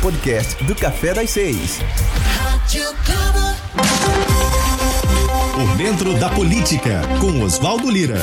podcast 0.00 0.62
do 0.64 0.74
Café 0.76 1.12
das 1.12 1.30
Seis. 1.30 1.80
Por 5.54 5.76
dentro 5.76 6.14
da 6.14 6.28
política, 6.28 7.00
com 7.20 7.42
Oswaldo 7.42 7.90
Lira. 7.90 8.18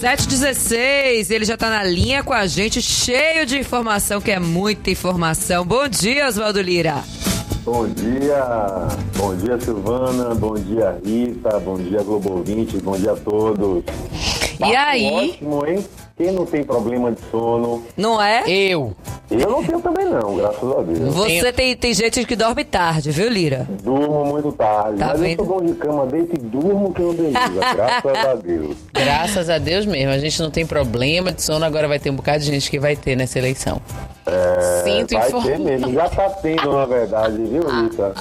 716, 0.00 1.30
ele 1.30 1.44
já 1.44 1.56
tá 1.56 1.70
na 1.70 1.84
linha 1.84 2.24
com 2.24 2.32
a 2.32 2.44
gente, 2.46 2.82
cheio 2.82 3.46
de 3.46 3.56
informação, 3.56 4.20
que 4.20 4.32
é 4.32 4.40
muita 4.40 4.90
informação. 4.90 5.64
Bom 5.64 5.86
dia, 5.86 6.26
Oswaldo 6.26 6.60
Lira. 6.60 7.04
Bom 7.64 7.86
dia, 7.86 8.88
bom 9.16 9.36
dia 9.36 9.60
Silvana, 9.60 10.34
bom 10.34 10.54
dia 10.54 10.98
Rita, 11.04 11.60
bom 11.60 11.76
dia 11.76 12.02
Globo 12.02 12.42
20, 12.42 12.78
bom 12.78 12.96
dia 12.96 13.12
a 13.12 13.16
todos. 13.16 13.84
E 14.58 14.74
aí? 14.74 15.30
Ótimo, 15.30 15.66
hein? 15.66 15.84
Quem 16.22 16.30
não 16.30 16.46
tem 16.46 16.62
problema 16.62 17.10
de 17.10 17.18
sono? 17.32 17.82
Não 17.96 18.22
é? 18.22 18.44
Eu. 18.46 18.94
Eu 19.28 19.50
não 19.50 19.64
tenho 19.64 19.80
também 19.80 20.04
não, 20.06 20.36
graças 20.36 20.62
a 20.70 20.82
Deus. 20.82 21.14
Você 21.14 21.52
tem, 21.52 21.76
tem 21.76 21.92
gente 21.92 22.24
que 22.24 22.36
dorme 22.36 22.64
tarde, 22.64 23.10
viu, 23.10 23.28
Lira? 23.28 23.66
Durmo 23.82 24.24
muito 24.26 24.52
tarde, 24.52 24.98
Tá 24.98 25.08
mas 25.08 25.20
vendo? 25.20 25.40
eu 25.40 25.46
sou 25.46 25.58
bom 25.58 25.64
de 25.66 25.72
cama, 25.74 26.06
deito 26.06 26.36
e 26.36 26.38
durmo 26.38 26.92
que 26.94 27.02
não 27.02 27.12
delícia, 27.14 27.40
graças 27.74 28.24
a 28.26 28.34
Deus. 28.36 28.76
Graças 28.92 29.50
a 29.50 29.58
Deus 29.58 29.84
mesmo. 29.84 30.12
A 30.12 30.18
gente 30.18 30.40
não 30.40 30.50
tem 30.50 30.64
problema 30.64 31.32
de 31.32 31.42
sono, 31.42 31.64
agora 31.64 31.88
vai 31.88 31.98
ter 31.98 32.10
um 32.10 32.14
bocado 32.14 32.38
de 32.38 32.46
gente 32.46 32.70
que 32.70 32.78
vai 32.78 32.94
ter 32.94 33.16
nessa 33.16 33.36
eleição. 33.38 33.80
Sinto 34.84 35.14
É, 35.14 35.18
Vai 35.18 35.28
informar. 35.28 35.92
já 35.92 36.08
tá 36.08 36.30
tendo 36.30 36.72
na 36.72 36.86
verdade, 36.86 37.36
viu 37.38 37.62
Rita? 37.68 38.12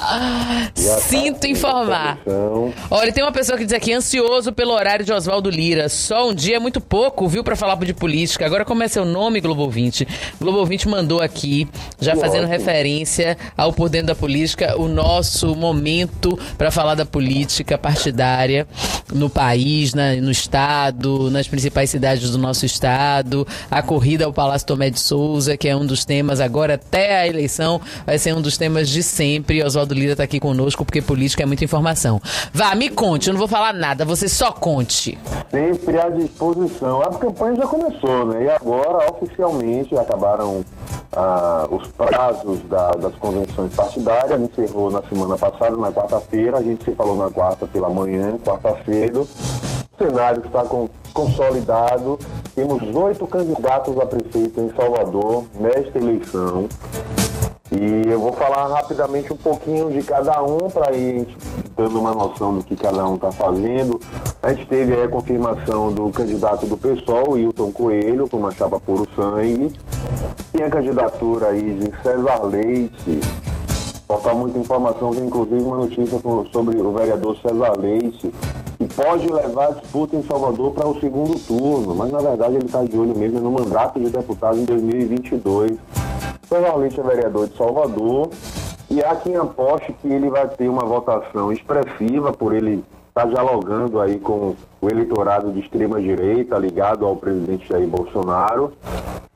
Já 0.75 0.95
tá 0.95 1.01
Sinto 1.01 1.39
tendo 1.39 1.51
informar. 1.51 2.17
eleição. 2.25 2.73
Olha, 2.89 3.11
tem 3.13 3.23
uma 3.23 3.31
pessoa 3.31 3.57
que 3.57 3.65
diz 3.65 3.73
aqui, 3.73 3.93
ansioso 3.93 4.51
pelo 4.51 4.71
horário 4.73 5.05
de 5.05 5.13
Oswaldo 5.13 5.49
Lira. 5.49 5.89
Só 5.89 6.29
um 6.29 6.33
dia 6.33 6.55
é 6.55 6.59
muito 6.59 6.81
pouco, 6.81 7.27
viu, 7.27 7.43
pra 7.43 7.55
falar 7.55 7.75
de 7.75 7.93
política. 7.93 8.45
Agora 8.45 8.65
como 8.65 8.81
é 8.83 8.87
seu 8.87 9.05
nome, 9.05 9.39
Globo 9.41 9.69
20? 9.69 10.07
Globo 10.39 10.65
20 10.65 10.87
mandou 10.89 11.21
aqui, 11.21 11.67
já 11.99 12.13
Que 12.13 12.19
fazendo 12.19 12.45
ótimo. 12.45 12.57
referência 12.57 13.37
ao 13.55 13.71
Por 13.71 13.87
Dentro 13.89 14.07
da 14.07 14.15
Política, 14.15 14.75
o 14.81 14.87
nosso 14.87 15.55
momento 15.55 16.37
pra 16.57 16.71
falar 16.71 16.95
da 16.95 17.05
política 17.05 17.77
partidária 17.77 18.67
no 19.11 19.29
país, 19.29 19.93
na- 19.93 20.15
no 20.15 20.31
estado, 20.31 21.29
nas 21.29 21.47
principais 21.47 21.89
cidades 21.89 22.29
do 22.31 22.37
nosso 22.37 22.65
estado, 22.65 23.45
a 23.69 23.81
corrida 23.81 24.25
ao 24.25 24.33
Palácio 24.33 24.67
Tomé 24.67 24.89
de 24.89 24.99
Souza, 24.99 25.57
que 25.57 25.67
é 25.67 25.75
um 25.75 25.85
dos 25.85 26.05
temas 26.05 26.39
agora 26.39 26.75
até 26.75 27.21
a 27.21 27.27
eleição, 27.27 27.79
vai 28.05 28.17
ser 28.17 28.33
um 28.35 28.41
dos 28.41 28.57
temas 28.57 28.89
de 28.89 29.03
sempre. 29.03 29.63
Oswaldo 29.63 29.93
Lira 29.93 30.15
tá 30.15 30.23
aqui 30.23 30.39
conosco 30.39 30.85
porque 30.85 31.01
política 31.01 31.43
é 31.43 31.45
muita 31.45 31.63
informação. 31.63 32.21
Vá, 32.53 32.73
me 32.75 32.89
conte, 32.89 33.27
eu 33.27 33.33
não 33.33 33.39
vou 33.39 33.47
falar 33.47 33.73
nada, 33.73 34.05
você 34.05 34.27
só 34.29 34.51
conte. 34.51 35.17
Sempre 35.49 35.99
à 35.99 36.09
disposição. 36.09 37.01
A 37.01 37.09
campanha 37.17 37.55
já 37.57 37.67
começou, 37.67 38.25
né? 38.27 38.45
E 38.45 38.49
agora, 38.49 39.11
oficialmente, 39.11 39.95
acabaram 39.97 40.63
ah, 41.13 41.67
os 41.69 41.85
prazos 41.89 42.59
da- 42.69 42.91
das 42.91 43.13
convenções 43.15 43.73
partidárias. 43.75 44.39
Encerrou 44.39 44.89
na 44.89 45.01
semana 45.03 45.37
passada, 45.37 45.75
na 45.75 45.91
quarta-feira. 45.91 46.57
A 46.57 46.63
gente 46.63 46.85
se 46.85 46.91
falou 46.95 47.17
na 47.17 47.29
quarta 47.29 47.67
pela 47.67 47.89
manhã, 47.89 48.37
quarta-feira. 48.45 49.00
O 49.09 49.27
cenário 49.97 50.43
está 50.45 50.63
consolidado. 51.13 52.19
Temos 52.53 52.83
oito 52.95 53.25
candidatos 53.25 53.97
a 53.99 54.05
prefeito 54.05 54.61
em 54.61 54.71
Salvador 54.75 55.45
nesta 55.55 55.97
eleição. 55.97 56.67
E 57.71 58.09
eu 58.09 58.19
vou 58.19 58.33
falar 58.33 58.67
rapidamente 58.67 59.31
um 59.31 59.37
pouquinho 59.37 59.89
de 59.89 60.03
cada 60.03 60.43
um 60.43 60.69
para 60.69 60.93
ir 60.93 61.25
dando 61.75 61.99
uma 61.99 62.13
noção 62.13 62.57
do 62.57 62.63
que 62.63 62.75
cada 62.75 63.07
um 63.07 63.15
está 63.15 63.31
fazendo. 63.31 63.99
A 64.43 64.53
gente 64.53 64.67
teve 64.67 65.01
a 65.01 65.07
confirmação 65.07 65.91
do 65.91 66.09
candidato 66.11 66.65
do 66.65 66.77
PSOL, 66.77 67.31
Wilton 67.31 67.71
Coelho, 67.71 68.27
com 68.27 68.37
uma 68.37 68.51
chapa 68.51 68.79
puro 68.79 69.07
sangue. 69.15 69.71
Tem 70.51 70.63
a 70.65 70.69
candidatura 70.69 71.47
aí 71.47 71.73
de 71.75 72.03
César 72.03 72.43
Leite. 72.43 73.21
Falta 74.05 74.33
muita 74.33 74.59
informação, 74.59 75.11
tem 75.11 75.23
inclusive 75.23 75.61
uma 75.61 75.77
notícia 75.77 76.19
sobre 76.51 76.75
o 76.75 76.91
vereador 76.91 77.37
César 77.37 77.79
Leite, 77.79 78.33
pode 79.03 79.27
levar 79.27 79.69
a 79.69 79.71
disputa 79.71 80.15
em 80.15 80.21
Salvador 80.21 80.73
para 80.73 80.87
o 80.87 80.99
segundo 80.99 81.39
turno, 81.39 81.95
mas 81.95 82.11
na 82.11 82.19
verdade 82.19 82.55
ele 82.55 82.65
está 82.65 82.83
de 82.83 82.95
olho 82.95 83.17
mesmo 83.17 83.39
no 83.39 83.51
mandato 83.51 83.99
de 83.99 84.09
deputado 84.09 84.59
em 84.59 84.65
2022. 84.65 85.71
César 86.47 86.75
Leite 86.75 86.99
é 86.99 87.03
vereador 87.03 87.47
de 87.47 87.57
Salvador 87.57 88.29
e 88.91 89.03
há 89.03 89.15
quem 89.15 89.35
aposte 89.35 89.91
que 89.93 90.07
ele 90.07 90.29
vai 90.29 90.47
ter 90.49 90.69
uma 90.69 90.85
votação 90.85 91.51
expressiva 91.51 92.31
por 92.31 92.53
ele 92.53 92.83
estar 93.07 93.25
dialogando 93.25 93.99
aí 93.99 94.19
com 94.19 94.55
o 94.79 94.89
eleitorado 94.89 95.51
de 95.51 95.61
extrema 95.61 95.99
direita 95.99 96.57
ligado 96.59 97.05
ao 97.05 97.15
presidente 97.15 97.67
Jair 97.67 97.87
Bolsonaro. 97.87 98.71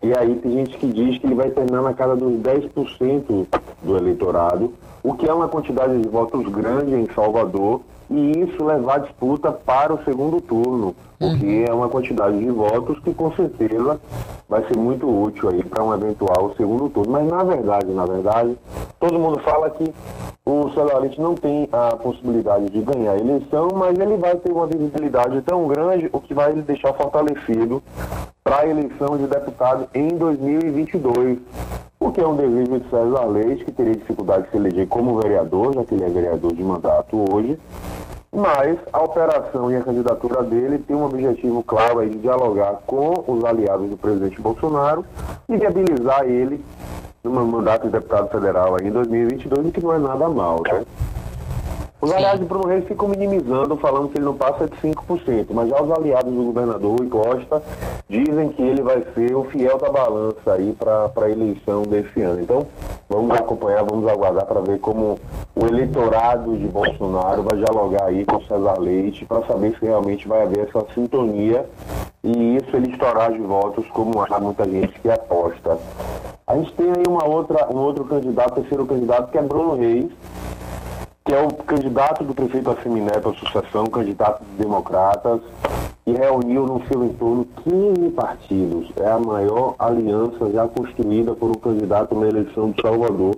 E 0.04 0.16
aí 0.16 0.36
tem 0.36 0.52
gente 0.52 0.78
que 0.78 0.88
diz 0.88 1.18
que 1.18 1.26
ele 1.26 1.36
vai 1.36 1.50
terminar 1.50 1.82
na 1.82 1.94
casa 1.94 2.16
dos 2.16 2.34
10% 2.34 3.48
do 3.82 3.98
eleitorado, 3.98 4.74
o 5.02 5.16
que 5.16 5.28
é 5.28 5.34
uma 5.34 5.48
quantidade 5.48 6.00
de 6.00 6.08
votos 6.08 6.48
grande 6.50 6.94
em 6.94 7.08
Salvador, 7.16 7.82
e 8.10 8.32
isso 8.40 8.64
levar 8.64 8.96
a 8.96 9.00
disputa 9.00 9.52
para 9.52 9.94
o 9.94 10.04
segundo 10.04 10.40
turno, 10.42 10.96
o 11.20 11.38
que 11.38 11.64
é 11.64 11.74
uma 11.74 11.90
quantidade 11.90 12.38
de 12.38 12.50
votos 12.50 13.00
que 13.00 13.14
com 13.14 13.32
certeza 13.34 14.00
vai 14.50 14.64
ser 14.68 14.78
muito 14.78 15.08
útil 15.08 15.50
aí 15.50 15.64
para 15.64 15.84
um 15.84 15.94
eventual 15.94 16.54
segundo 16.56 16.90
turno. 16.90 17.12
Mas 17.12 17.28
na 17.28 17.44
verdade, 17.44 17.92
na 17.92 18.06
verdade, 18.06 18.58
todo 19.00 19.20
mundo 19.20 19.40
fala 19.40 19.70
que 19.70 19.94
o 20.46 20.70
César 20.74 21.00
Leite 21.00 21.20
não 21.20 21.34
tem 21.34 21.68
a 21.72 21.96
possibilidade 21.96 22.70
de 22.70 22.82
ganhar 22.82 23.14
a 23.14 23.18
eleição, 23.18 23.70
mas 23.74 23.98
ele 23.98 24.16
vai 24.18 24.36
ter 24.36 24.52
uma 24.52 24.68
visibilidade 24.68 25.42
tão 25.42 25.68
grande, 25.68 26.10
o 26.12 26.20
que 26.20 26.34
vai 26.34 26.52
ele 26.52 26.62
deixar 26.62 26.94
fortalecido 26.94 27.82
para 28.44 28.60
a 28.60 28.68
eleição 28.68 29.18
de 29.18 29.26
deputado 29.26 29.88
em 29.94 30.10
2022. 30.10 31.40
O 32.00 32.12
que 32.12 32.22
é 32.22 32.28
um 32.28 32.36
desejo 32.36 32.80
de 32.80 32.90
César 32.90 33.26
Leite, 33.26 33.66
que 33.66 33.72
teria 33.72 33.96
dificuldade 33.96 34.44
de 34.44 34.52
se 34.52 34.58
eleger 34.58 34.88
como 34.88 35.20
vereador, 35.20 35.74
já 35.74 35.84
que 35.84 35.96
ele 35.96 36.04
é 36.04 36.10
vereador 36.10 36.54
de 36.54 36.64
mandato 36.64 37.26
hoje. 37.34 37.58
Mas 38.36 38.78
a 38.92 39.02
operação 39.02 39.72
e 39.72 39.78
a 39.78 39.82
candidatura 39.82 40.44
dele 40.44 40.78
tem 40.80 40.94
um 40.94 41.06
objetivo 41.06 41.64
claro 41.64 42.00
aí 42.00 42.10
de 42.10 42.18
dialogar 42.18 42.82
com 42.86 43.24
os 43.26 43.46
aliados 43.46 43.90
do 43.90 43.96
presidente 43.96 44.42
Bolsonaro 44.42 45.06
e 45.48 45.56
viabilizar 45.56 46.26
ele 46.26 46.64
no 47.24 47.46
mandato 47.46 47.86
de 47.86 47.94
deputado 47.94 48.28
federal 48.30 48.76
aí 48.76 48.88
em 48.88 48.92
2022, 48.92 49.68
o 49.68 49.72
que 49.72 49.82
não 49.82 49.94
é 49.94 50.00
nada 50.00 50.28
mal, 50.28 50.62
né? 50.68 50.84
Os 52.06 52.12
aliados 52.12 52.40
de 52.40 52.46
Bruno 52.46 52.68
Reis 52.68 52.86
ficam 52.88 53.08
minimizando, 53.08 53.76
falando 53.78 54.10
que 54.10 54.20
ele 54.20 54.26
não 54.26 54.36
passa 54.36 54.68
de 54.68 54.78
5%, 54.78 55.48
mas 55.50 55.70
já 55.70 55.82
os 55.82 55.90
aliados 55.90 56.32
do 56.32 56.44
governador 56.44 57.00
Rui 57.00 57.10
Costa 57.10 57.64
dizem 58.08 58.50
que 58.50 58.62
ele 58.62 58.84
vai 58.84 59.04
ser 59.16 59.36
o 59.36 59.44
fiel 59.46 59.80
da 59.80 59.90
balança 59.90 60.54
aí 60.54 60.72
para 60.78 61.10
a 61.16 61.30
eleição 61.32 61.82
desse 61.82 62.22
ano. 62.22 62.44
Então, 62.44 62.68
vamos 63.10 63.36
acompanhar, 63.36 63.84
vamos 63.84 64.08
aguardar 64.08 64.46
para 64.46 64.62
ver 64.62 64.78
como 64.82 65.18
o 65.56 65.66
eleitorado 65.66 66.56
de 66.56 66.68
Bolsonaro 66.68 67.42
vai 67.42 67.58
dialogar 67.58 68.04
aí 68.04 68.24
com 68.24 68.36
o 68.36 68.46
César 68.46 68.80
Leite 68.80 69.26
para 69.26 69.44
saber 69.48 69.76
se 69.80 69.84
realmente 69.84 70.28
vai 70.28 70.44
haver 70.44 70.70
essa 70.70 70.86
sintonia 70.94 71.66
e 72.24 72.58
isso 72.58 72.76
ele 72.76 72.92
estourar 72.92 73.32
de 73.34 73.40
votos, 73.40 73.88
como 73.88 74.24
há 74.32 74.40
muita 74.40 74.64
gente 74.70 75.00
que 75.00 75.10
aposta. 75.10 75.80
A 76.46 76.56
gente 76.56 76.72
tem 76.74 76.86
aí 76.86 77.04
uma 77.08 77.26
outra, 77.26 77.68
um 77.74 77.78
outro 77.78 78.06
candidato, 78.06 78.62
terceiro 78.62 78.86
candidato, 78.86 79.32
que 79.32 79.40
é 79.40 79.42
Bruno 79.42 79.76
Reis, 79.76 80.12
que 81.26 81.34
é 81.34 81.42
o 81.42 81.48
candidato 81.48 82.24
do 82.24 82.36
prefeito 82.36 82.70
Assemineto 82.70 83.30
à 83.30 83.34
sucessão, 83.34 83.88
candidato 83.88 84.44
dos 84.44 84.58
democratas, 84.60 85.42
e 86.06 86.12
reuniu 86.12 86.68
no 86.68 86.86
seu 86.86 87.04
entorno 87.04 87.48
15 87.64 88.12
partidos. 88.12 88.92
É 88.96 89.10
a 89.10 89.18
maior 89.18 89.74
aliança 89.80 90.52
já 90.52 90.68
construída 90.68 91.34
por 91.34 91.50
um 91.50 91.56
candidato 91.56 92.14
na 92.14 92.28
eleição 92.28 92.70
de 92.70 92.80
Salvador. 92.80 93.36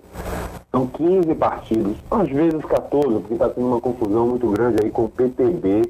São 0.72 0.86
15 0.86 1.34
partidos, 1.36 1.96
às 2.12 2.30
vezes 2.30 2.64
14, 2.66 3.20
porque 3.20 3.34
está 3.34 3.50
tendo 3.50 3.68
uma 3.68 3.80
confusão 3.80 4.28
muito 4.28 4.48
grande 4.52 4.84
aí 4.84 4.92
com 4.92 5.06
o 5.06 5.10
PTB. 5.10 5.84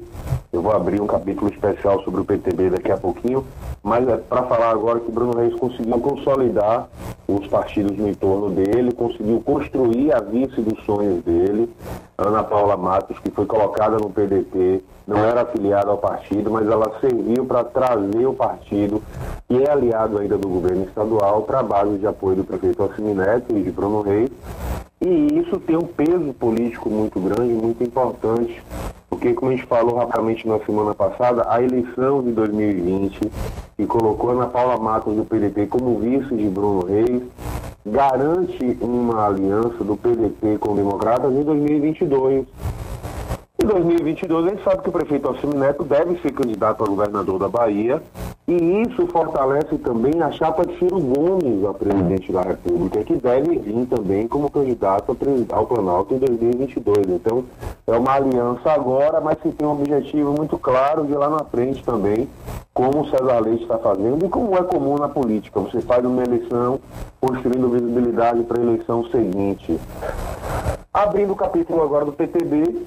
Eu 0.52 0.62
vou 0.62 0.72
abrir 0.72 1.00
um 1.00 1.06
capítulo 1.06 1.50
especial 1.50 2.02
sobre 2.04 2.20
o 2.20 2.24
PTB 2.24 2.70
daqui 2.70 2.90
a 2.90 2.96
pouquinho, 2.96 3.44
mas 3.82 4.08
é 4.08 4.16
para 4.16 4.44
falar 4.44 4.70
agora 4.70 5.00
que 5.00 5.10
Bruno 5.10 5.36
Reis 5.36 5.54
conseguiu 5.56 5.98
consolidar 5.98 6.88
os 7.26 7.46
partidos 7.48 7.98
no 7.98 8.08
entorno 8.08 8.50
dele, 8.50 8.92
conseguiu 8.92 9.40
construir 9.40 10.12
a 10.14 10.20
vice 10.20 10.60
dos 10.60 10.82
sonhos 10.84 11.22
dele, 11.22 11.68
Ana 12.20 12.42
Paula 12.42 12.76
Matos, 12.76 13.16
que 13.20 13.30
foi 13.30 13.46
colocada 13.46 13.96
no 13.96 14.10
PDT, 14.10 14.82
não 15.06 15.18
era 15.18 15.42
afiliada 15.42 15.88
ao 15.88 15.98
partido, 15.98 16.50
mas 16.50 16.66
ela 16.66 16.98
serviu 17.00 17.46
para 17.46 17.62
trazer 17.62 18.26
o 18.26 18.34
partido, 18.34 19.00
que 19.46 19.62
é 19.62 19.70
aliado 19.70 20.18
ainda 20.18 20.36
do 20.36 20.48
governo 20.48 20.82
estadual, 20.82 21.42
para 21.42 21.60
a 21.60 21.62
base 21.62 21.96
de 21.96 22.08
apoio 22.08 22.38
do 22.38 22.44
prefeito 22.44 22.82
Assimi 22.82 23.14
Neto 23.14 23.56
e 23.56 23.62
de 23.62 23.70
Bruno 23.70 24.00
Reis. 24.00 24.30
E 25.00 25.38
isso 25.38 25.60
tem 25.60 25.76
um 25.76 25.86
peso 25.86 26.32
político 26.32 26.90
muito 26.90 27.20
grande, 27.20 27.52
muito 27.52 27.84
importante, 27.84 28.60
porque, 29.08 29.32
como 29.32 29.52
a 29.52 29.54
gente 29.54 29.66
falou 29.66 29.94
rapidamente 29.94 30.46
na 30.48 30.58
semana 30.58 30.96
passada, 30.96 31.46
a 31.48 31.62
eleição 31.62 32.20
de 32.20 32.32
2020, 32.32 33.30
que 33.76 33.86
colocou 33.86 34.30
Ana 34.30 34.46
Paula 34.46 34.76
Matos 34.76 35.14
do 35.14 35.24
PDT 35.24 35.68
como 35.68 36.00
vice 36.00 36.34
de 36.34 36.48
Bruno 36.48 36.84
Reis, 36.84 37.22
garante 37.90 38.78
uma 38.80 39.26
aliança 39.26 39.82
do 39.82 39.96
PDT 39.96 40.58
com 40.58 40.74
democratas 40.74 41.32
em 41.32 41.42
2022. 41.42 42.46
Em 43.68 43.70
2022, 43.70 44.46
a 44.46 44.48
gente 44.48 44.64
sabe 44.64 44.82
que 44.82 44.88
o 44.88 44.92
prefeito 44.92 45.28
Alcime 45.28 45.54
Neto 45.54 45.84
deve 45.84 46.18
ser 46.22 46.32
candidato 46.32 46.82
a 46.82 46.86
governador 46.86 47.38
da 47.38 47.48
Bahia 47.50 48.02
E 48.46 48.54
isso 48.80 49.06
fortalece 49.08 49.76
também 49.76 50.22
a 50.22 50.32
chapa 50.32 50.64
de 50.64 50.78
Ciro 50.78 50.98
Gomes 50.98 51.62
a 51.66 51.74
presidente 51.74 52.32
da 52.32 52.40
República, 52.40 53.04
que 53.04 53.14
deve 53.16 53.58
vir 53.58 53.84
também 53.84 54.26
como 54.26 54.50
candidato 54.50 55.14
ao 55.52 55.66
Planalto 55.66 56.14
em 56.14 56.18
2022. 56.18 57.10
Então, 57.10 57.44
é 57.86 57.92
uma 57.92 58.14
aliança 58.14 58.72
agora, 58.72 59.20
mas 59.20 59.38
que 59.38 59.52
tem 59.52 59.68
um 59.68 59.72
objetivo 59.72 60.32
muito 60.32 60.56
claro 60.56 61.04
de 61.04 61.12
lá 61.12 61.28
na 61.28 61.44
frente 61.44 61.84
também, 61.84 62.26
como 62.72 63.02
o 63.02 63.10
César 63.10 63.40
Leite 63.40 63.64
está 63.64 63.76
fazendo 63.76 64.24
e 64.24 64.30
como 64.30 64.56
é 64.56 64.62
comum 64.62 64.96
na 64.96 65.10
política. 65.10 65.60
Você 65.60 65.82
faz 65.82 66.02
uma 66.06 66.22
eleição 66.22 66.80
construindo 67.20 67.68
visibilidade 67.68 68.44
para 68.44 68.58
a 68.58 68.62
eleição 68.62 69.04
seguinte. 69.10 69.78
Abrindo 70.90 71.34
o 71.34 71.36
capítulo 71.36 71.82
agora 71.82 72.06
do 72.06 72.12
PTB, 72.12 72.86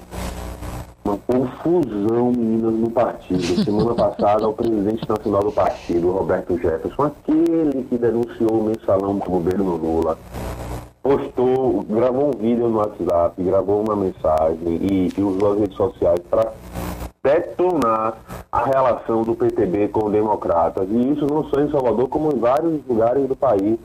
uma 1.03 1.17
confusão, 1.17 2.31
meninas, 2.31 2.73
no 2.73 2.89
partido. 2.89 3.41
Semana 3.63 3.93
passada, 3.95 4.47
o 4.47 4.53
presidente 4.53 5.07
nacional 5.07 5.41
do 5.41 5.51
partido, 5.51 6.11
Roberto 6.11 6.57
Jefferson, 6.57 7.03
aquele 7.03 7.83
que 7.83 7.97
denunciou 7.97 8.59
o 8.59 8.63
mensalão 8.63 9.17
do 9.17 9.29
governo 9.29 9.75
Lula, 9.75 10.17
postou, 11.01 11.83
gravou 11.89 12.29
um 12.29 12.39
vídeo 12.39 12.69
no 12.69 12.77
WhatsApp, 12.77 13.41
gravou 13.41 13.83
uma 13.83 13.95
mensagem 13.95 14.79
e, 14.81 15.09
e 15.17 15.21
usou 15.21 15.53
as 15.53 15.59
redes 15.59 15.75
sociais 15.75 16.19
para 16.29 16.53
detonar 17.23 18.17
a 18.51 18.65
relação 18.65 19.23
do 19.23 19.35
PTB 19.35 19.89
com 19.89 20.05
os 20.05 20.11
democratas. 20.11 20.87
E 20.89 21.11
isso 21.11 21.25
não 21.25 21.43
só 21.45 21.61
em 21.61 21.71
Salvador, 21.71 22.07
como 22.09 22.31
em 22.33 22.39
vários 22.39 22.79
lugares 22.87 23.27
do 23.27 23.35
país. 23.35 23.77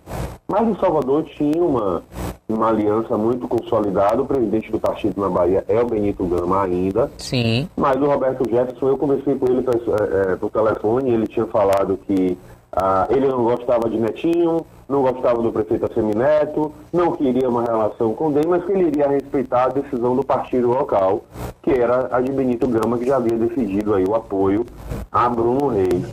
Mas 0.48 0.68
em 0.68 0.76
Salvador 0.78 1.24
tinha 1.24 1.62
uma, 1.62 2.02
uma 2.48 2.68
aliança 2.68 3.16
muito 3.16 3.48
consolidada. 3.48 4.22
O 4.22 4.26
presidente 4.26 4.70
do 4.70 4.78
partido 4.78 5.20
na 5.20 5.28
Bahia 5.28 5.64
é 5.68 5.80
o 5.80 5.86
Benito 5.86 6.24
Gama 6.24 6.62
ainda. 6.62 7.10
Sim. 7.18 7.68
Mas 7.76 7.96
o 7.96 8.06
Roberto 8.06 8.48
Jefferson, 8.48 8.88
eu 8.88 8.98
conversei 8.98 9.34
com 9.34 9.46
ele 9.46 9.64
é, 9.66 10.32
é, 10.32 10.36
por 10.36 10.50
telefone, 10.50 11.10
ele 11.10 11.26
tinha 11.26 11.46
falado 11.46 11.98
que 12.06 12.38
ah, 12.72 13.06
ele 13.10 13.26
não 13.26 13.42
gostava 13.42 13.88
de 13.88 13.98
Netinho, 13.98 14.64
não 14.88 15.02
gostava 15.02 15.42
do 15.42 15.50
prefeito 15.50 15.86
Assemineto, 15.86 16.72
não 16.92 17.12
queria 17.12 17.48
uma 17.48 17.62
relação 17.62 18.12
com 18.14 18.28
o 18.28 18.32
DEM, 18.32 18.44
mas 18.48 18.64
que 18.64 18.72
ele 18.72 18.88
iria 18.88 19.08
respeitar 19.08 19.64
a 19.64 19.68
decisão 19.68 20.14
do 20.14 20.22
partido 20.22 20.68
local, 20.68 21.24
que 21.62 21.70
era 21.70 22.08
a 22.14 22.20
de 22.20 22.30
Benito 22.30 22.68
Gama, 22.68 22.98
que 22.98 23.06
já 23.06 23.16
havia 23.16 23.36
decidido 23.36 23.94
aí 23.94 24.04
o 24.04 24.14
apoio 24.14 24.66
a 25.10 25.28
Bruno 25.28 25.68
Reis. 25.68 26.04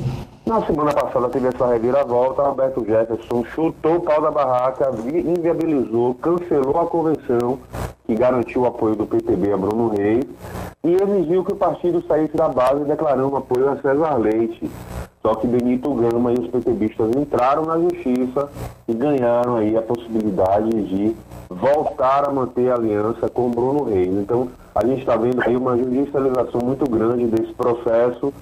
Na 0.45 0.62
semana 0.66 0.92
passada 0.92 1.30
teve 1.30 1.48
essa 1.48 1.66
reviravolta, 1.66 2.44
Roberto 2.44 2.84
Jefferson 2.86 3.45
chutou 3.45 3.95
o 3.95 4.01
pau 4.01 4.22
da 4.22 4.30
barraca, 4.30 4.92
inviabilizou, 5.07 6.16
cancelou 6.16 6.81
a 6.81 6.86
convenção 6.86 7.60
que 8.06 8.13
garantiu 8.13 8.63
o 8.63 8.66
apoio 8.66 8.94
do 8.94 9.06
PTB 9.06 9.54
a 9.54 9.57
Bruno 9.57 9.88
Reis 9.88 10.25
e 10.84 10.95
exigiu 10.95 11.45
que 11.45 11.54
o 11.54 11.56
partido 11.56 12.04
saísse 12.06 12.36
da 12.36 12.50
base 12.50 12.84
declarando 12.84 13.38
apoio 13.38 13.69
a 13.69 13.78
César 13.78 14.18
Leite. 14.18 14.69
Só 15.22 15.34
que 15.36 15.48
Benito 15.48 15.94
Gama 15.94 16.34
e 16.34 16.40
os 16.40 16.50
PTBistas 16.50 17.16
entraram 17.16 17.63
na 17.63 17.80
justiça 17.80 18.50
e 18.86 18.94
ganharam 18.94 19.56
aí 19.56 19.78
a 19.78 19.81
possibilidade 19.81 20.69
de 20.69 21.16
voltar 21.50 22.28
a 22.28 22.31
manter 22.34 22.69
a 22.69 22.75
aliança 22.75 23.30
com 23.30 23.50
Bruno 23.50 23.86
Reis. 23.86 24.10
Então, 24.10 24.50
a 24.75 24.86
gente 24.86 25.00
está 25.00 25.16
vendo 25.16 25.42
aí 25.42 25.56
uma 25.56 25.78
judicialização 25.78 26.60
muito 26.62 26.84
grande 26.90 27.28
desse 27.28 27.54
processo. 27.54 28.34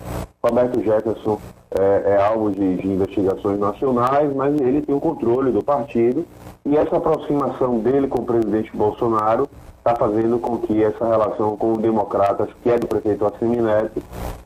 Roberto 0.43 0.81
Jefferson 0.81 1.39
é, 1.69 2.13
é 2.13 2.17
alvo 2.17 2.51
de, 2.51 2.77
de, 2.77 2.87
investigações 2.87 3.59
nacionais, 3.59 4.33
mas 4.35 4.59
ele 4.59 4.81
tem 4.81 4.95
o 4.95 4.99
controle 4.99 5.51
do 5.51 5.63
partido 5.63 6.25
e 6.65 6.75
essa 6.75 6.97
aproximação 6.97 7.79
dele 7.79 8.07
com 8.07 8.21
o 8.21 8.25
presidente 8.25 8.75
Bolsonaro 8.75 9.47
está 9.77 9.95
fazendo 9.95 10.39
com 10.39 10.57
que 10.57 10.83
essa 10.83 11.05
relação 11.05 11.55
com 11.57 11.73
os 11.73 11.77
democratas, 11.77 12.49
que 12.61 12.69
é 12.69 12.77
do 12.77 12.87
prefeito 12.87 13.25
Assemineto, 13.25 14.01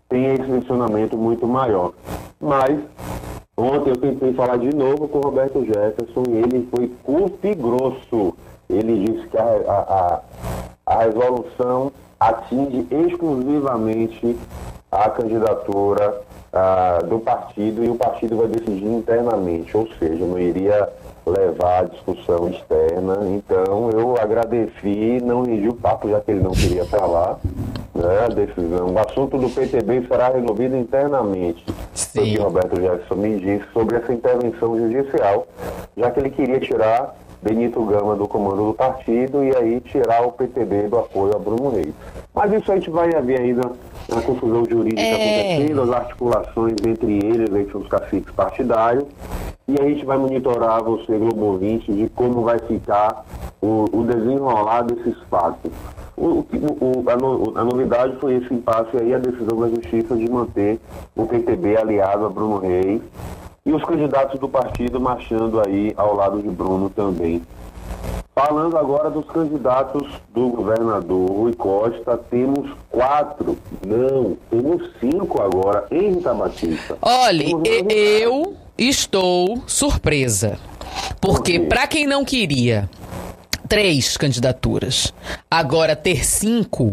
tenha 0.09 0.33
esse 0.33 0.45
funcionamento 0.45 1.17
muito 1.17 1.47
maior. 1.47 1.93
Mas 2.39 2.79
ontem 3.57 3.89
eu 3.91 3.97
tentei 3.97 4.33
falar 4.33 4.57
de 4.57 4.73
novo 4.75 5.07
com 5.07 5.19
o 5.19 5.21
Roberto 5.21 5.65
Jefferson 5.65 6.23
e 6.29 6.37
ele 6.37 6.67
foi 6.73 6.91
curto 7.03 7.47
e 7.47 7.55
grosso. 7.55 8.33
Ele 8.69 9.05
disse 9.05 9.27
que 9.27 9.37
a, 9.37 9.43
a, 9.43 10.21
a 10.85 11.03
resolução 11.03 11.91
atinge 12.19 12.87
exclusivamente 12.89 14.37
a 15.03 15.09
candidatura 15.09 16.21
ah, 16.53 16.99
do 17.07 17.19
partido 17.19 17.83
e 17.83 17.89
o 17.89 17.95
partido 17.95 18.37
vai 18.37 18.47
decidir 18.47 18.85
internamente, 18.85 19.75
ou 19.75 19.87
seja, 19.99 20.25
não 20.25 20.39
iria 20.39 20.89
levar 21.25 21.79
a 21.79 21.83
discussão 21.83 22.49
externa. 22.49 23.17
Então 23.27 23.89
eu 23.91 24.15
agradeci, 24.19 25.19
não 25.23 25.43
rendi 25.43 25.67
o 25.67 25.73
papo, 25.73 26.09
já 26.09 26.21
que 26.21 26.31
ele 26.31 26.41
não 26.41 26.51
queria 26.51 26.85
falar. 26.85 27.39
Né, 27.93 28.25
a 28.25 28.27
decisão. 28.27 28.93
O 28.93 28.99
assunto 28.99 29.37
do 29.37 29.49
PTB 29.49 30.05
será 30.05 30.27
resolvido 30.27 30.75
internamente. 30.75 31.63
Sim. 31.93 32.19
O 32.19 32.23
que 32.23 32.37
Roberto 32.41 32.75
Jefferson 32.75 33.15
me 33.15 33.39
disse 33.39 33.65
sobre 33.71 33.95
essa 33.95 34.13
intervenção 34.13 34.77
judicial, 34.77 35.47
já 35.95 36.11
que 36.11 36.19
ele 36.19 36.29
queria 36.29 36.59
tirar 36.59 37.15
Benito 37.41 37.85
Gama 37.85 38.15
do 38.15 38.27
comando 38.27 38.65
do 38.67 38.73
partido 38.73 39.45
e 39.45 39.55
aí 39.55 39.79
tirar 39.79 40.25
o 40.25 40.31
PTB 40.33 40.89
do 40.89 40.99
apoio 40.99 41.35
a 41.35 41.39
Bruno 41.39 41.69
Reis. 41.69 41.93
Mas 42.33 42.51
isso 42.51 42.69
a 42.71 42.75
gente 42.75 42.89
vai 42.89 43.09
ver 43.21 43.39
ainda 43.39 43.71
na 44.09 44.21
confusão 44.21 44.63
jurídica 44.69 45.01
é... 45.01 45.51
acontecendo, 45.51 45.81
as 45.81 45.89
articulações 45.89 46.75
entre 46.85 47.13
eles, 47.25 47.53
entre 47.53 47.77
os 47.77 47.87
caciques 47.87 48.33
partidários, 48.33 49.05
e 49.67 49.81
a 49.81 49.83
gente 49.83 50.05
vai 50.05 50.17
monitorar 50.17 50.83
você, 50.83 51.17
Globo 51.17 51.57
20, 51.57 51.91
de 51.91 52.09
como 52.09 52.43
vai 52.43 52.59
ficar 52.59 53.25
o, 53.61 53.85
o 53.91 54.03
desenrolar 54.03 54.83
desses 54.83 55.17
fatos. 55.29 55.71
O, 56.15 56.45
o, 56.79 57.03
a, 57.07 57.17
no, 57.17 57.57
a, 57.57 57.63
novidade 57.63 58.15
foi 58.17 58.35
esse 58.35 58.53
impasse 58.53 58.95
aí, 58.95 59.13
a 59.13 59.17
decisão 59.17 59.59
da 59.59 59.67
Justiça 59.69 60.15
de 60.15 60.29
manter 60.29 60.79
o 61.15 61.25
PTB 61.25 61.77
aliado 61.77 62.25
a 62.25 62.29
Bruno 62.29 62.59
Reis 62.59 63.01
e 63.65 63.73
os 63.73 63.83
candidatos 63.83 64.39
do 64.39 64.47
partido 64.47 64.99
marchando 64.99 65.59
aí 65.59 65.93
ao 65.97 66.15
lado 66.15 66.41
de 66.41 66.47
Bruno 66.47 66.89
também. 66.89 67.41
Falando 68.35 68.77
agora 68.77 69.09
dos 69.09 69.25
candidatos 69.27 70.05
do 70.33 70.49
governador 70.49 71.31
Rui 71.31 71.53
Costa, 71.53 72.17
temos 72.29 72.69
quatro, 72.89 73.57
não, 73.87 74.37
temos 74.49 74.91
cinco 74.99 75.41
agora 75.41 75.87
em 75.89 76.15
Rita 76.15 76.33
Batista. 76.33 76.97
Olha, 77.01 77.45
eu 77.89 78.57
estou 78.77 79.63
surpresa. 79.65 80.59
Porque, 81.21 81.61
Por 81.61 81.69
para 81.69 81.87
quem 81.87 82.05
não 82.05 82.25
queria 82.25 82.89
três 83.69 84.17
candidaturas, 84.17 85.13
agora 85.49 85.95
ter 85.95 86.25
cinco, 86.25 86.91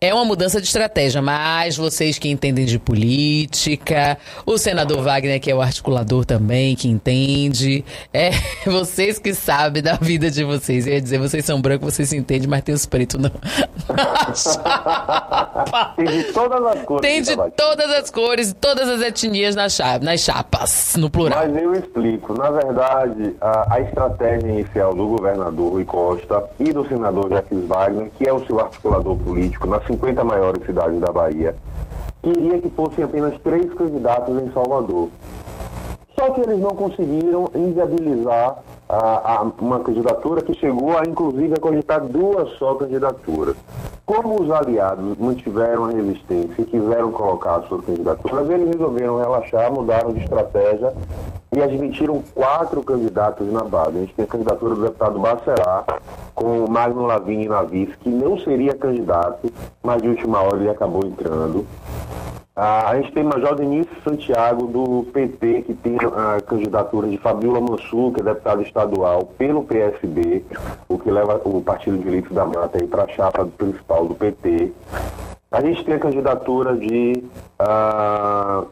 é 0.00 0.14
uma 0.14 0.24
mudança 0.24 0.60
de 0.60 0.66
estratégia, 0.68 1.20
mas 1.20 1.76
vocês 1.76 2.20
que 2.20 2.30
entendem 2.30 2.64
de 2.64 2.78
política, 2.78 4.16
o 4.46 4.56
senador 4.56 5.02
Wagner, 5.02 5.40
que 5.40 5.50
é 5.50 5.54
o 5.54 5.60
articulador 5.60 6.24
também, 6.24 6.76
que 6.76 6.88
entende, 6.88 7.84
é 8.14 8.30
vocês 8.64 9.18
que 9.18 9.34
sabem 9.34 9.82
da 9.82 9.94
vida 9.94 10.30
de 10.30 10.44
vocês. 10.44 10.86
Eu 10.86 10.92
ia 10.94 11.00
dizer, 11.00 11.18
vocês 11.18 11.44
são 11.44 11.60
brancos, 11.60 11.94
vocês 11.94 12.10
se 12.10 12.16
entendem, 12.16 12.48
mas 12.48 12.62
tem 12.62 12.76
os 12.76 12.86
pretos 12.86 13.20
não. 13.20 13.28
tem 15.96 16.06
de 16.06 16.22
todas 16.32 16.64
as 16.64 16.84
cores. 16.84 17.02
Tem 17.02 17.20
de 17.20 17.36
todas 17.56 17.90
as 17.90 18.08
cores, 18.10 18.54
todas 18.60 18.88
as 18.88 19.00
etnias 19.00 19.56
nas, 19.56 19.72
chapas, 19.72 20.02
nas 20.02 20.20
chapas, 20.20 20.94
no 20.96 21.10
plural. 21.10 21.40
Mas 21.40 21.56
eu 21.60 21.74
explico. 21.74 22.34
Na 22.34 22.50
verdade, 22.50 23.34
a, 23.40 23.74
a 23.74 23.80
estratégia 23.80 24.48
inicial 24.48 24.94
do 24.94 25.08
governador 25.08 25.72
Rui 25.72 25.84
Costa 25.84 26.44
e 26.60 26.72
do 26.72 26.86
senador 26.86 27.30
Jacques 27.30 27.66
Wagner, 27.66 28.12
que 28.16 28.28
é 28.28 28.32
o 28.32 28.46
seu 28.46 28.60
articulador 28.60 29.16
político, 29.16 29.66
na 29.66 29.87
50 29.88 30.22
maiores 30.22 30.64
cidades 30.64 31.00
da 31.00 31.10
Bahia, 31.10 31.56
queria 32.22 32.60
que 32.60 32.68
fossem 32.70 33.04
apenas 33.04 33.34
três 33.40 33.72
candidatos 33.74 34.40
em 34.40 34.52
Salvador. 34.52 35.08
Só 36.18 36.30
que 36.30 36.40
eles 36.40 36.58
não 36.60 36.70
conseguiram 36.70 37.50
inviabilizar 37.54 38.58
a, 38.88 39.34
a, 39.34 39.42
uma 39.60 39.80
candidatura 39.80 40.42
que 40.42 40.54
chegou 40.54 40.98
a, 40.98 41.02
inclusive, 41.06 41.54
a 41.54 41.60
cogitar 41.60 42.04
duas 42.04 42.50
só 42.58 42.74
candidaturas. 42.74 43.56
Como 44.04 44.40
os 44.40 44.50
aliados 44.50 45.16
mantiveram 45.18 45.84
a 45.84 45.90
resistência 45.90 46.62
e 46.62 46.64
quiseram 46.64 47.12
colocar 47.12 47.62
suas 47.68 47.84
candidaturas, 47.84 48.48
eles 48.48 48.68
resolveram 48.68 49.18
relaxar, 49.18 49.72
mudaram 49.72 50.12
de 50.12 50.20
estratégia 50.20 50.92
e 51.58 51.62
admitiram 51.62 52.22
quatro 52.34 52.82
candidatos 52.84 53.52
na 53.52 53.64
base. 53.64 53.96
A 53.96 54.00
gente 54.00 54.14
tem 54.14 54.24
a 54.24 54.28
candidatura 54.28 54.74
do 54.76 54.82
deputado 54.82 55.18
Bacelar, 55.18 55.84
com 56.34 56.64
o 56.64 56.70
Magno 56.70 57.04
Lavigne 57.04 57.48
na 57.48 57.62
vice, 57.62 57.96
que 57.98 58.08
não 58.08 58.38
seria 58.38 58.74
candidato, 58.74 59.52
mas 59.82 60.00
de 60.00 60.08
última 60.08 60.40
hora 60.40 60.56
ele 60.56 60.70
acabou 60.70 61.04
entrando. 61.04 61.66
Ah, 62.54 62.90
a 62.90 62.96
gente 62.96 63.12
tem 63.12 63.24
Major 63.24 63.56
Denise 63.56 63.88
Santiago, 64.04 64.66
do 64.66 65.04
PT, 65.12 65.62
que 65.62 65.74
tem 65.74 65.96
a 65.96 66.40
candidatura 66.40 67.08
de 67.08 67.16
Fabiola 67.18 67.60
Mansur, 67.60 68.12
que 68.12 68.20
é 68.20 68.24
deputado 68.24 68.62
estadual, 68.62 69.26
pelo 69.36 69.64
PSB, 69.64 70.44
o 70.88 70.98
que 70.98 71.10
leva 71.10 71.40
o 71.44 71.60
Partido 71.60 71.98
de 71.98 72.04
Direitos 72.04 72.32
da 72.32 72.44
Mata 72.44 72.78
para 72.86 73.04
a 73.04 73.08
chapa 73.08 73.46
principal 73.46 74.06
do 74.06 74.14
PT. 74.14 74.72
A 75.50 75.60
gente 75.60 75.84
tem 75.84 75.94
a 75.94 75.98
candidatura 75.98 76.76
de, 76.76 77.24
ah, 77.58 78.64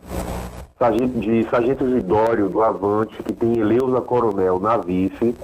de 0.78 1.49
Sargento 1.49 1.88
Zidório, 1.88 2.50
do 2.50 2.62
Avante, 2.62 3.23
que 3.23 3.33
tem 3.33 3.59
Eleusa 3.59 4.02
Coronel 4.02 4.61
na 4.61 4.76
vice. 4.76 5.35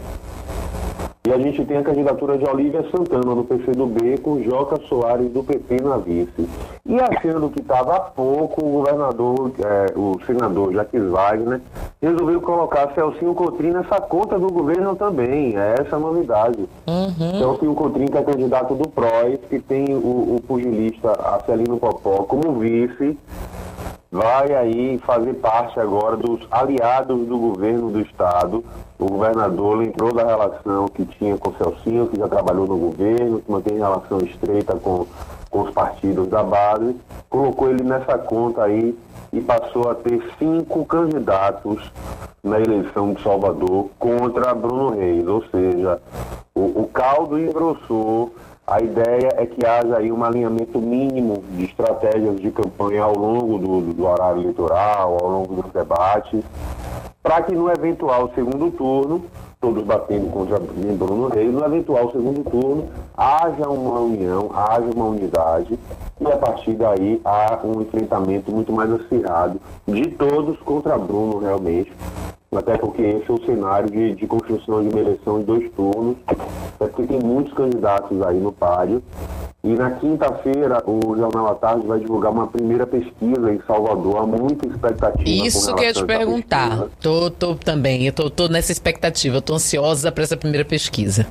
E 1.26 1.32
a 1.32 1.38
gente 1.38 1.64
tem 1.64 1.78
a 1.78 1.82
candidatura 1.82 2.36
de 2.36 2.44
Olívia 2.44 2.84
Santana, 2.90 3.34
do 3.34 3.42
PCdoB, 3.44 4.18
com 4.18 4.42
Joca 4.42 4.78
Soares, 4.88 5.32
do 5.32 5.42
PP, 5.42 5.80
na 5.80 5.96
vice. 5.96 6.46
E 6.84 7.00
achando 7.00 7.48
que 7.48 7.60
estava 7.60 7.96
há 7.96 8.00
pouco, 8.00 8.62
o 8.62 8.72
governador, 8.72 9.52
é, 9.58 9.96
o 9.96 10.18
senador 10.26 10.74
Jacques 10.74 11.02
Wagner, 11.02 11.62
resolveu 12.02 12.40
colocar 12.42 12.92
Celcinho 12.92 13.34
Cotrim 13.34 13.70
nessa 13.70 14.00
conta 14.02 14.38
do 14.38 14.52
governo 14.52 14.94
também. 14.96 15.56
É 15.56 15.76
essa 15.78 15.96
a 15.96 15.98
novidade. 15.98 16.68
Uhum. 16.86 17.38
Celcinho 17.38 17.74
Cotrim, 17.74 18.06
que 18.08 18.18
é 18.18 18.22
candidato 18.22 18.74
do 18.74 18.86
PROS, 18.88 19.38
que 19.48 19.60
tem 19.60 19.94
o, 19.94 20.36
o 20.36 20.42
pugilista 20.46 21.12
Acelino 21.12 21.78
Popó 21.78 22.24
como 22.24 22.58
vice, 22.58 23.16
vai 24.12 24.54
aí 24.54 24.98
fazer 24.98 25.32
parte 25.34 25.80
agora 25.80 26.18
dos 26.18 26.46
aliados 26.50 27.26
do 27.26 27.38
governo 27.38 27.90
do 27.90 28.00
estado. 28.00 28.62
O 28.98 29.06
governador 29.06 29.78
lembrou 29.78 30.12
da 30.12 30.22
relação 30.22 30.86
que 30.86 31.06
tinha 31.06 31.38
com 31.38 31.48
o 31.48 31.56
Celcinho, 31.56 32.06
que 32.08 32.18
já 32.18 32.28
trabalhou 32.28 32.66
no 32.66 32.76
governo, 32.76 33.40
que 33.40 33.50
mantém 33.50 33.78
relação 33.78 34.18
estreita 34.18 34.76
com, 34.76 35.06
com 35.50 35.62
os 35.62 35.70
partidos 35.70 36.28
da 36.28 36.42
base, 36.42 36.94
colocou 37.30 37.70
ele 37.70 37.82
nessa 37.82 38.18
conta 38.18 38.64
aí 38.64 38.94
e 39.32 39.40
passou 39.40 39.90
a 39.90 39.94
ter 39.94 40.22
cinco 40.38 40.84
candidatos 40.84 41.90
na 42.44 42.60
eleição 42.60 43.14
de 43.14 43.22
Salvador 43.22 43.88
contra 43.98 44.54
Bruno 44.54 44.90
Reis, 44.90 45.26
ou 45.26 45.42
seja, 45.46 45.98
o, 46.54 46.82
o 46.82 46.90
caldo 46.92 47.38
engrossou 47.38 48.34
a 48.66 48.80
ideia 48.80 49.28
é 49.36 49.44
que 49.44 49.66
haja 49.66 49.98
aí 49.98 50.12
um 50.12 50.22
alinhamento 50.22 50.78
mínimo 50.78 51.42
de 51.50 51.64
estratégias 51.64 52.40
de 52.40 52.50
campanha 52.50 53.02
ao 53.02 53.16
longo 53.16 53.58
do, 53.58 53.92
do 53.92 54.06
horário 54.06 54.40
eleitoral, 54.40 55.18
ao 55.20 55.28
longo 55.28 55.62
dos 55.62 55.72
debates, 55.72 56.42
para 57.22 57.42
que 57.42 57.54
no 57.54 57.70
eventual 57.70 58.30
segundo 58.34 58.70
turno, 58.70 59.24
todos 59.60 59.84
batendo 59.84 60.30
contra 60.30 60.58
Bruno 60.58 61.28
Reis, 61.28 61.52
no 61.52 61.64
eventual 61.64 62.10
segundo 62.12 62.48
turno, 62.48 62.88
haja 63.16 63.68
uma 63.68 64.00
união, 64.00 64.50
haja 64.54 64.90
uma 64.94 65.06
unidade, 65.06 65.78
e 66.20 66.26
a 66.26 66.36
partir 66.36 66.74
daí 66.74 67.20
há 67.24 67.58
um 67.64 67.82
enfrentamento 67.82 68.50
muito 68.50 68.72
mais 68.72 68.90
acirrado 68.92 69.60
de 69.86 70.06
todos 70.12 70.58
contra 70.60 70.96
Bruno 70.96 71.38
realmente, 71.38 71.92
até 72.58 72.76
porque 72.76 73.02
esse 73.02 73.30
é 73.30 73.32
o 73.32 73.44
cenário 73.44 73.90
de, 73.90 74.14
de 74.14 74.26
construção 74.26 74.82
de 74.82 74.88
uma 74.88 75.00
eleição 75.00 75.40
em 75.40 75.44
dois 75.44 75.70
turnos, 75.72 76.16
é 76.28 76.34
porque 76.86 77.04
tem 77.04 77.18
muitos 77.18 77.52
candidatos 77.54 78.20
aí 78.22 78.38
no 78.38 78.52
páreo. 78.52 79.02
E 79.64 79.74
na 79.74 79.92
quinta-feira, 79.92 80.82
o 80.84 81.16
Jornal 81.16 81.46
à 81.46 81.54
Tarde 81.54 81.86
vai 81.86 82.00
divulgar 82.00 82.32
uma 82.32 82.48
primeira 82.48 82.84
pesquisa 82.84 83.52
em 83.52 83.60
Salvador. 83.64 84.16
Há 84.18 84.26
muita 84.26 84.66
expectativa. 84.66 85.22
Isso 85.24 85.72
que 85.74 85.84
eu 85.84 85.86
ia 85.86 85.92
te 85.92 86.04
perguntar. 86.04 86.88
Tô, 87.00 87.30
tô 87.30 87.54
também, 87.54 88.04
eu 88.04 88.12
tô, 88.12 88.28
tô 88.28 88.48
nessa 88.48 88.72
expectativa, 88.72 89.36
eu 89.36 89.42
tô 89.42 89.54
ansiosa 89.54 90.10
para 90.10 90.24
essa 90.24 90.36
primeira 90.36 90.64
pesquisa. 90.64 91.28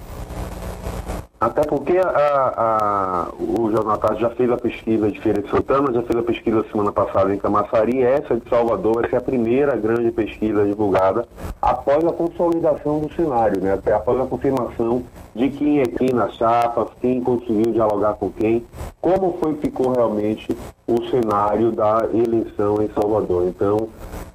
Até 1.41 1.63
porque 1.63 1.98
a, 1.98 2.05
a, 2.07 3.27
o 3.39 3.71
Jornal 3.71 3.98
Tarde 3.98 4.21
já 4.21 4.29
fez 4.29 4.51
a 4.51 4.57
pesquisa 4.57 5.12
de 5.12 5.19
Feira 5.19 5.41
de 5.41 5.50
Santana, 5.50 5.91
já 5.91 6.03
fez 6.03 6.19
a 6.19 6.21
pesquisa 6.21 6.63
semana 6.71 6.91
passada 6.91 7.33
em 7.33 7.39
Camaçari, 7.39 8.03
essa 8.03 8.36
de 8.36 8.48
Salvador, 8.48 9.03
essa 9.05 9.15
é 9.15 9.17
a 9.17 9.24
primeira 9.24 9.75
grande 9.75 10.12
pesquisa 10.12 10.63
divulgada 10.63 11.27
após 11.60 12.05
a 12.05 12.13
consolidação 12.13 13.00
do 13.00 13.12
cenário, 13.15 13.60
né? 13.60 13.79
Após 13.91 14.21
a 14.21 14.25
confirmação 14.27 15.01
de 15.36 15.50
quem 15.50 15.79
é 15.79 15.86
quem 15.86 16.10
nas 16.10 16.36
chapas, 16.36 16.89
quem 17.01 17.19
conseguiu 17.21 17.74
dialogar 17.74 18.13
com 18.13 18.29
quem, 18.29 18.63
como 19.01 19.36
foi 19.41 19.55
ficou 19.55 19.93
realmente 19.93 20.55
o 20.86 21.03
cenário 21.10 21.71
da 21.71 22.07
eleição 22.13 22.83
em 22.83 22.89
Salvador. 22.89 23.48
Então, 23.48 23.89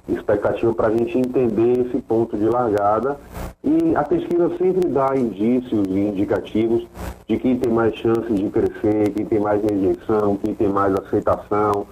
expectativa 0.07 0.73
para 0.73 0.87
a 0.87 0.91
gente 0.91 1.17
entender 1.17 1.85
esse 1.85 1.97
ponto 1.99 2.37
de 2.37 2.45
largada. 2.45 3.17
E 3.63 3.95
a 3.95 4.03
pesquisa 4.03 4.49
sempre 4.57 4.87
dá 4.87 5.15
indícios 5.15 5.87
e 5.87 5.99
indicativos 5.99 6.87
de 7.27 7.37
quem 7.37 7.57
tem 7.57 7.71
mais 7.71 7.93
chances 7.95 8.33
de 8.33 8.49
crescer, 8.49 9.09
quem 9.09 9.25
tem 9.25 9.39
mais 9.39 9.61
rejeição, 9.61 10.37
quem 10.37 10.53
tem 10.53 10.69
mais 10.69 10.95
aceitação. 10.95 11.85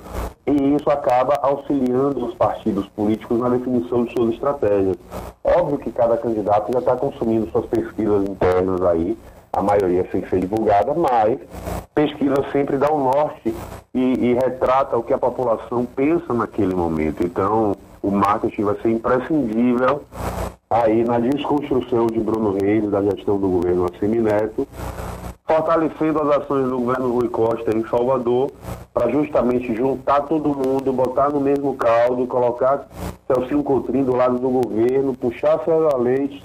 E 0.48 0.76
isso 0.76 0.90
acaba 0.90 1.38
auxiliando 1.42 2.26
os 2.26 2.36
partidos 2.36 2.88
políticos 2.90 3.40
na 3.40 3.50
definição 3.50 4.06
de 4.06 4.14
suas 4.14 4.34
estratégias. 4.34 4.96
Óbvio 5.44 5.80
que 5.80 5.92
cada 5.92 6.16
candidato 6.18 6.72
já 6.72 6.80
está 6.80 6.96
consumindo 6.96 7.50
suas 7.52 7.66
pesquisas 7.66 8.24
internas 8.30 8.82
aí, 8.84 9.18
a 9.52 9.62
maioria 9.62 10.08
sem 10.12 10.26
ser 10.28 10.40
divulgada, 10.40 10.94
mas 10.94 11.40
pesquisa 11.96 12.36
sempre 12.52 12.78
dá 12.78 12.92
um 12.92 13.06
norte 13.06 13.56
e, 13.94 14.00
e 14.00 14.34
retrata 14.34 14.98
o 14.98 15.04
que 15.04 15.14
a 15.14 15.18
população 15.18 15.86
pensa 15.86 16.34
naquele 16.34 16.76
momento. 16.76 17.24
Então, 17.24 17.76
o 18.06 18.12
marketing 18.12 18.64
vai 18.64 18.76
ser 18.82 18.92
imprescindível 18.92 20.04
aí 20.70 21.04
na 21.04 21.18
desconstrução 21.18 22.06
de 22.06 22.20
Bruno 22.20 22.54
Reis, 22.54 22.88
da 22.92 23.02
gestão 23.02 23.40
do 23.40 23.48
governo 23.48 23.88
Assemineto, 23.92 24.68
fortalecendo 25.48 26.22
as 26.22 26.38
ações 26.38 26.70
do 26.70 26.78
governo 26.78 27.14
Rui 27.14 27.30
Costa 27.30 27.76
em 27.76 27.84
Salvador, 27.88 28.52
para 28.94 29.10
justamente 29.10 29.74
juntar 29.76 30.22
todo 30.22 30.50
mundo, 30.50 30.94
botar 30.94 31.30
no 31.30 31.40
mesmo 31.40 31.74
caldo, 31.76 32.28
colocar 32.28 32.88
Celcinho 33.26 33.64
Cotrim 33.64 34.04
do 34.04 34.16
lado 34.16 34.38
do 34.38 34.50
governo, 34.50 35.16
puxar 35.16 35.58
César 35.66 35.98
Leite 35.98 36.44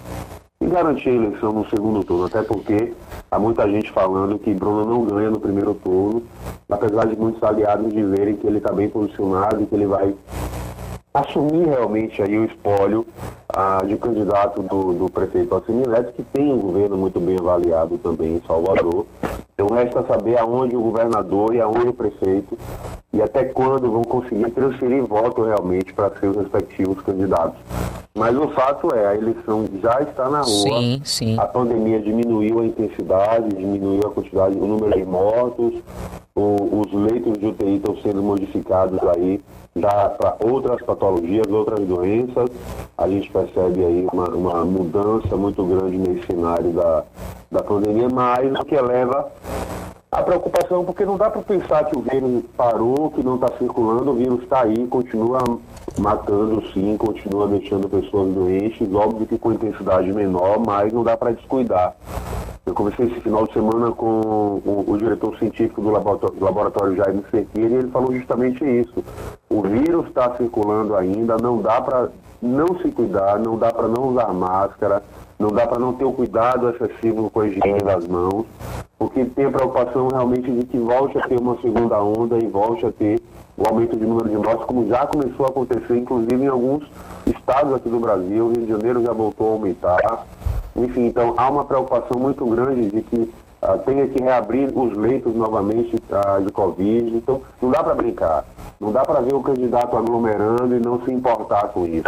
e 0.62 0.66
garantir 0.66 1.10
a 1.10 1.14
eleição 1.14 1.52
no 1.52 1.68
segundo 1.68 2.02
turno, 2.02 2.24
até 2.24 2.42
porque 2.42 2.94
há 3.30 3.38
muita 3.38 3.68
gente 3.70 3.90
falando 3.92 4.38
que 4.38 4.54
Bruno 4.54 4.86
não 4.86 5.04
ganha 5.04 5.30
no 5.30 5.40
primeiro 5.40 5.74
turno, 5.74 6.22
apesar 6.70 7.06
de 7.06 7.16
muitos 7.16 7.42
aliados 7.42 7.92
dizerem 7.92 8.36
que 8.36 8.46
ele 8.46 8.58
está 8.58 8.72
bem 8.72 8.88
posicionado 8.88 9.62
e 9.62 9.66
que 9.66 9.74
ele 9.74 9.86
vai 9.86 10.14
assumir 11.12 11.66
realmente 11.66 12.22
aí 12.22 12.38
o 12.38 12.44
espólio 12.44 13.06
ah, 13.48 13.82
de 13.84 13.96
candidato 13.96 14.62
do, 14.62 14.92
do 14.92 15.10
prefeito 15.10 15.54
Assemineto, 15.54 16.12
que 16.12 16.22
tem 16.22 16.52
um 16.52 16.58
governo 16.58 16.96
muito 16.96 17.18
bem 17.18 17.36
avaliado 17.38 17.98
também 17.98 18.36
em 18.36 18.42
Salvador. 18.46 19.06
Então 19.54 19.66
resta 19.68 20.02
saber 20.04 20.38
aonde 20.38 20.76
o 20.76 20.80
governador 20.80 21.54
e 21.54 21.60
aonde 21.60 21.88
o 21.88 21.92
prefeito 21.92 22.56
e 23.12 23.20
até 23.20 23.44
quando 23.44 23.90
vão 23.90 24.02
conseguir 24.02 24.50
transferir 24.52 25.04
voto 25.04 25.42
realmente 25.42 25.92
para 25.92 26.16
seus 26.18 26.36
respectivos 26.36 27.00
candidatos. 27.02 27.58
Mas 28.14 28.36
o 28.36 28.48
fato 28.48 28.88
é, 28.94 29.08
a 29.08 29.14
eleição 29.14 29.66
já 29.82 30.00
está 30.00 30.28
na 30.28 30.40
rua. 30.40 30.80
Sim, 30.80 31.00
sim. 31.04 31.38
A 31.38 31.46
pandemia 31.46 32.00
diminuiu 32.00 32.60
a 32.60 32.66
intensidade, 32.66 33.48
diminuiu 33.48 34.00
a 34.06 34.10
quantidade, 34.10 34.56
o 34.56 34.66
número 34.66 34.96
de 34.96 35.04
mortos, 35.04 35.74
o, 36.40 36.80
os 36.80 36.92
leitos 36.92 37.38
de 37.38 37.47
UTI 37.47 37.76
estão 37.76 37.97
sendo 37.99 38.23
modificados 38.23 38.99
aí 39.16 39.40
para 39.75 40.37
outras 40.40 40.82
patologias, 40.82 41.47
outras 41.49 41.80
doenças. 41.80 42.50
A 42.97 43.09
gente 43.09 43.30
percebe 43.30 43.85
aí 43.85 44.06
uma, 44.12 44.28
uma 44.30 44.64
mudança 44.64 45.37
muito 45.37 45.64
grande 45.64 45.99
nesse 45.99 46.26
cenário 46.26 46.70
da, 46.73 47.04
da 47.50 47.62
pandemia, 47.62 48.09
mas 48.09 48.52
o 48.59 48.64
que 48.64 48.75
eleva 48.75 49.30
a 50.12 50.23
preocupação, 50.23 50.85
porque 50.85 51.04
não 51.04 51.16
dá 51.16 51.30
para 51.30 51.40
pensar 51.42 51.85
que 51.85 51.97
o 51.97 52.02
vírus 52.02 52.42
parou, 52.56 53.12
que 53.12 53.23
não 53.23 53.37
está 53.37 53.47
circulando, 53.59 54.11
o 54.11 54.14
vírus 54.14 54.42
está 54.42 54.62
aí, 54.62 54.87
continua 54.88 55.38
matando 55.99 56.61
sim, 56.73 56.97
continua 56.97 57.47
deixando 57.47 57.88
pessoas 57.88 58.35
doentes, 58.35 58.92
óbvio 58.92 59.25
que 59.25 59.38
com 59.38 59.52
intensidade 59.52 60.12
menor, 60.12 60.59
mas 60.66 60.92
não 60.92 61.04
dá 61.04 61.16
para 61.16 61.30
descuidar. 61.30 61.94
Eu 62.70 62.74
conversei 62.74 63.06
esse 63.06 63.20
final 63.20 63.48
de 63.48 63.52
semana 63.52 63.90
com 63.90 64.20
o, 64.64 64.84
o 64.86 64.96
diretor 64.96 65.36
científico 65.38 65.80
do 65.80 65.90
laboratório, 65.90 66.36
do 66.36 66.44
laboratório 66.44 66.94
Jaime 66.94 67.24
Cerqueira 67.28 67.74
e 67.74 67.78
ele 67.78 67.90
falou 67.90 68.14
justamente 68.14 68.64
isso. 68.64 69.04
O 69.48 69.60
vírus 69.62 70.06
está 70.06 70.36
circulando 70.36 70.94
ainda, 70.94 71.36
não 71.36 71.60
dá 71.60 71.80
para 71.80 72.10
não 72.40 72.78
se 72.78 72.88
cuidar, 72.92 73.40
não 73.40 73.58
dá 73.58 73.72
para 73.72 73.88
não 73.88 74.10
usar 74.10 74.32
máscara, 74.32 75.02
não 75.36 75.48
dá 75.48 75.66
para 75.66 75.80
não 75.80 75.94
ter 75.94 76.04
o 76.04 76.12
cuidado 76.12 76.68
excessivo 76.68 77.28
com 77.28 77.40
a 77.40 77.48
higiene 77.48 77.80
das 77.80 78.06
mãos, 78.06 78.46
porque 78.96 79.24
tem 79.24 79.46
a 79.46 79.50
preocupação 79.50 80.06
realmente 80.06 80.48
de 80.48 80.64
que 80.64 80.78
volte 80.78 81.18
a 81.18 81.22
ter 81.22 81.40
uma 81.40 81.60
segunda 81.60 82.00
onda 82.00 82.38
e 82.38 82.46
volte 82.46 82.86
a 82.86 82.92
ter 82.92 83.20
o 83.56 83.66
aumento 83.66 83.96
de 83.96 84.06
número 84.06 84.28
de 84.28 84.36
mortes, 84.36 84.64
como 84.64 84.86
já 84.86 85.08
começou 85.08 85.44
a 85.44 85.48
acontecer, 85.48 85.96
inclusive 85.96 86.36
em 86.36 86.46
alguns 86.46 86.84
estados 87.26 87.74
aqui 87.74 87.88
do 87.88 87.98
Brasil. 87.98 88.46
O 88.46 88.52
Rio 88.52 88.62
de 88.64 88.68
Janeiro 88.68 89.02
já 89.02 89.12
voltou 89.12 89.48
a 89.48 89.52
aumentar. 89.54 90.24
Enfim, 90.84 91.06
então 91.06 91.34
há 91.37 91.49
uma 91.49 91.64
preocupação 91.64 92.20
muito 92.20 92.44
grande 92.46 92.90
de 92.90 93.02
que 93.02 93.16
uh, 93.16 93.78
tenha 93.84 94.06
que 94.06 94.22
reabrir 94.22 94.70
os 94.76 94.96
leitos 94.96 95.34
novamente 95.34 95.96
uh, 95.96 96.42
de 96.44 96.52
Covid. 96.52 97.16
Então, 97.16 97.42
não 97.60 97.70
dá 97.70 97.82
para 97.82 97.94
brincar. 97.94 98.44
Não 98.80 98.92
dá 98.92 99.02
para 99.02 99.20
ver 99.20 99.34
o 99.34 99.42
candidato 99.42 99.96
aglomerando 99.96 100.75
e 100.75 100.80
não 100.80 101.02
se 101.04 101.12
importar 101.12 101.68
com 101.68 101.87
isso. 101.87 102.04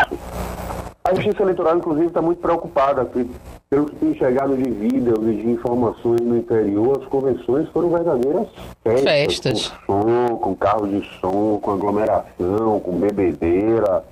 A 1.05 1.15
Justiça 1.15 1.43
Eleitoral, 1.43 1.77
inclusive, 1.77 2.07
está 2.07 2.23
muito 2.23 2.41
preocupada, 2.41 3.05
porque, 3.05 3.29
pelo 3.69 3.87
que 3.87 3.97
tem 3.97 4.15
chegado 4.15 4.57
de 4.57 4.71
vídeos 4.71 5.19
e 5.27 5.35
de 5.35 5.51
informações 5.51 6.21
no 6.21 6.37
interior, 6.37 7.01
as 7.03 7.09
convenções 7.09 7.69
foram 7.71 7.91
verdadeiras 7.91 8.47
festas. 8.83 9.05
Festas. 9.05 9.73
Com 9.87 10.03
som, 10.03 10.37
com 10.37 10.55
carros 10.55 10.91
de 10.91 11.21
som, 11.21 11.59
com 11.61 11.73
aglomeração, 11.73 12.81
com 12.81 12.93
bebedeira. 12.93 14.05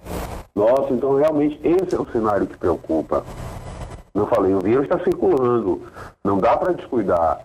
Nossa, 0.55 0.93
então 0.93 1.17
realmente 1.17 1.59
esse 1.63 1.95
é 1.95 1.99
o 1.99 2.07
cenário 2.11 2.47
que 2.47 2.59
preocupa. 2.59 3.25
Eu 4.15 4.27
falei, 4.27 4.55
o 4.55 4.61
vírus 4.61 4.85
está 4.85 4.99
circulando, 5.05 5.83
não 6.25 6.39
dá 6.39 6.57
para 6.57 6.73
descuidar, 6.73 7.41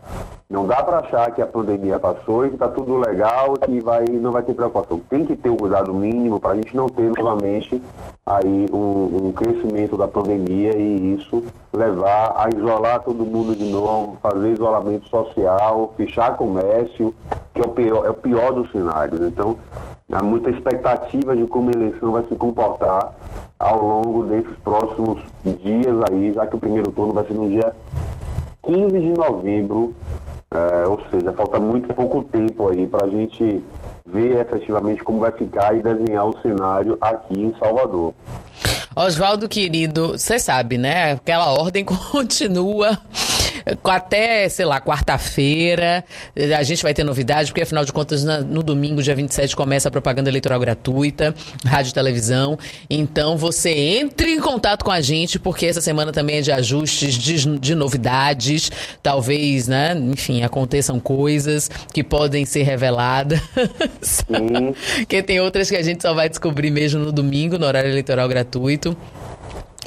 não 0.50 0.66
dá 0.66 0.82
para 0.84 1.00
achar 1.00 1.32
que 1.32 1.42
a 1.42 1.46
pandemia 1.46 2.00
passou 2.00 2.46
e 2.46 2.50
que 2.50 2.56
está 2.56 2.68
tudo 2.68 2.98
legal 2.98 3.54
que 3.54 3.80
vai, 3.80 4.06
não 4.06 4.32
vai 4.32 4.44
ter 4.44 4.54
preocupação. 4.54 5.00
Tem 5.10 5.26
que 5.26 5.36
ter 5.36 5.50
o 5.50 5.58
cuidado 5.58 5.94
mínimo 5.94 6.40
para 6.40 6.52
a 6.52 6.56
gente 6.56 6.76
não 6.76 6.88
ter 6.88 7.12
novamente 7.12 7.82
aí 8.26 8.68
um, 8.72 9.28
um, 9.28 9.32
crescimento 9.32 9.98
da 9.98 10.08
pandemia 10.08 10.76
e 10.78 11.16
isso 11.16 11.44
levar 11.74 12.34
a 12.36 12.50
isolar 12.56 13.02
todo 13.02 13.26
mundo 13.26 13.56
de 13.56 13.66
novo, 13.72 14.18
fazer 14.22 14.54
isolamento 14.54 15.08
social, 15.08 15.94
fechar 15.98 16.36
comércio, 16.36 17.14
que 17.54 17.62
é 17.62 17.64
o 17.64 17.70
pior, 17.70 18.06
é 18.06 18.10
o 18.10 18.16
pior 18.16 18.54
dos 18.54 18.72
cenários. 18.72 19.22
Então, 19.22 19.58
há 20.12 20.22
muita 20.24 20.50
expectativa 20.50 21.36
de 21.36 21.46
como 21.48 21.70
a 21.70 21.74
eleição 21.74 22.12
vai 22.12 22.24
se 22.24 22.36
comportar 22.36 23.14
ao 23.58 23.82
longo 23.82 24.24
desses 24.26 24.56
próximos 24.64 25.22
dias 25.44 25.96
aí, 26.10 26.34
já 26.34 26.46
que 26.46 26.56
o 26.56 26.60
primeiro 26.60 26.92
turno 26.92 27.14
vai 27.14 27.26
ser 27.26 27.34
no 27.34 27.50
dia 27.50 27.74
15 28.64 29.00
de 29.00 29.14
novembro, 29.14 29.96
é, 30.52 30.88
ou 30.88 31.00
seja, 31.10 31.32
falta 31.34 31.60
muito 31.60 31.94
pouco 31.94 32.24
tempo 32.24 32.70
aí 32.70 32.88
para 32.88 33.06
a 33.06 33.10
gente 33.10 33.64
ver 34.06 34.40
efetivamente 34.40 35.04
como 35.04 35.20
vai 35.20 35.32
ficar 35.32 35.76
e 35.76 35.82
desenhar 35.82 36.28
o 36.28 36.40
cenário 36.42 36.98
aqui 37.02 37.42
em 37.42 37.54
Salvador. 37.58 38.14
Oswaldo, 38.96 39.50
querido, 39.50 40.18
você 40.18 40.40
sabe, 40.40 40.78
né? 40.78 41.14
Aquela 41.14 41.52
ordem 41.52 41.84
continua 42.12 42.98
até, 43.84 44.48
sei 44.50 44.66
lá, 44.66 44.80
quarta-feira. 44.80 46.04
A 46.58 46.64
gente 46.64 46.84
vai 46.84 46.94
ter 46.94 47.04
novidade, 47.04 47.52
porque 47.52 47.62
afinal 47.62 47.84
de 47.84 47.92
contas, 47.92 48.24
no 48.24 48.62
domingo, 48.62 49.02
dia 49.02 49.16
27, 49.16 49.56
começa 49.56 49.88
a 49.88 49.92
propaganda 49.92 50.30
eleitoral 50.30 50.60
gratuita, 50.60 51.34
rádio 51.66 51.90
e 51.90 51.94
televisão. 51.94 52.58
Então 52.90 53.38
você 53.38 53.72
entre 53.72 54.32
em 54.32 54.40
contato 54.40 54.84
com 54.84 54.92
a 54.92 55.02
gente, 55.02 55.40
porque 55.40 55.66
essa 55.66 55.82
semana 55.82 56.12
também 56.12 56.38
é 56.38 56.42
de 56.42 56.52
ajustes, 56.52 57.16
de, 57.16 57.58
de 57.58 57.76
novidades. 57.76 58.72
Talvez, 59.02 59.68
né? 59.68 59.96
Enfim, 59.96 60.44
aconteçam 60.44 61.00
coisas 61.00 61.70
que 61.94 62.04
podem 62.04 62.46
ser 62.46 62.64
reveladas. 62.64 63.40
que 65.08 65.24
tem 65.24 65.40
outras 65.40 65.70
que 65.70 65.76
a 65.76 65.84
gente 65.84 66.02
só 66.02 66.14
vai 66.14 66.30
descobrir 66.30 66.70
mesmo 66.70 67.00
no 67.00 67.12
domingo, 67.12 67.58
no 67.58 67.66
horário 67.66 67.90
eleitoral 67.90 68.28
gratuito. 68.28 68.96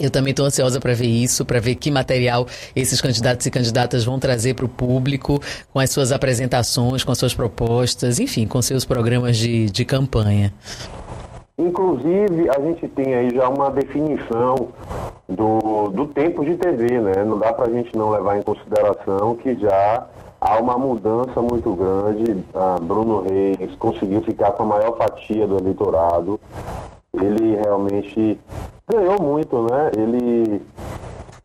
Eu 0.00 0.10
também 0.10 0.30
estou 0.30 0.46
ansiosa 0.46 0.80
para 0.80 0.94
ver 0.94 1.06
isso, 1.06 1.44
para 1.44 1.60
ver 1.60 1.74
que 1.74 1.90
material 1.90 2.46
esses 2.74 3.00
candidatos 3.00 3.46
e 3.46 3.50
candidatas 3.50 4.04
vão 4.04 4.18
trazer 4.18 4.54
para 4.54 4.64
o 4.64 4.68
público, 4.68 5.40
com 5.72 5.80
as 5.80 5.90
suas 5.90 6.12
apresentações, 6.12 7.02
com 7.02 7.12
as 7.12 7.18
suas 7.18 7.34
propostas, 7.34 8.20
enfim, 8.20 8.46
com 8.46 8.62
seus 8.62 8.84
programas 8.84 9.36
de, 9.36 9.66
de 9.70 9.84
campanha. 9.84 10.52
Inclusive, 11.58 12.48
a 12.50 12.60
gente 12.60 12.86
tem 12.88 13.14
aí 13.14 13.34
já 13.34 13.48
uma 13.48 13.68
definição 13.70 14.68
do, 15.28 15.88
do 15.88 16.06
tempo 16.06 16.44
de 16.44 16.54
TV, 16.54 17.00
né? 17.00 17.24
Não 17.24 17.36
dá 17.36 17.52
para 17.52 17.66
a 17.66 17.70
gente 17.70 17.96
não 17.96 18.10
levar 18.10 18.38
em 18.38 18.42
consideração 18.42 19.34
que 19.34 19.56
já 19.56 20.06
há 20.40 20.58
uma 20.58 20.78
mudança 20.78 21.42
muito 21.42 21.74
grande. 21.74 22.44
A 22.54 22.78
Bruno 22.80 23.22
Reis 23.22 23.74
conseguiu 23.76 24.22
ficar 24.22 24.52
com 24.52 24.62
a 24.62 24.66
maior 24.66 24.96
fatia 24.96 25.48
do 25.48 25.58
eleitorado. 25.58 26.38
Ele 27.12 27.56
realmente 27.56 28.38
ganhou 28.86 29.20
muito, 29.20 29.62
né? 29.62 29.90
Ele. 29.96 30.62